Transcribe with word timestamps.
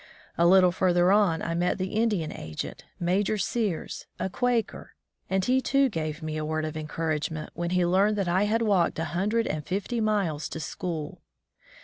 A 0.35 0.47
little 0.47 0.71
further 0.71 1.11
on 1.11 1.43
I 1.43 1.53
met 1.53 1.77
the 1.77 1.93
Indian 1.93 2.31
agent, 2.31 2.85
Major 2.99 3.37
Sears, 3.37 4.07
a 4.19 4.31
Quaker, 4.31 4.95
and 5.29 5.45
he, 5.45 5.61
too, 5.61 5.89
gave 5.89 6.23
me 6.23 6.37
a 6.37 6.43
word 6.43 6.65
of 6.65 6.75
encouragement 6.75 7.51
when 7.53 7.69
he 7.69 7.85
learned 7.85 8.15
that 8.15 8.27
I 8.27 8.45
had 8.45 8.63
walked 8.63 8.97
a 8.97 9.05
hundred 9.13 9.45
and 9.45 9.63
fifty 9.63 10.01
miles 10.01 10.49
to 10.49 10.59
school. 10.59 11.21